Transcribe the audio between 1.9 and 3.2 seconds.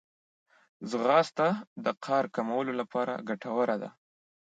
قهر کمولو لپاره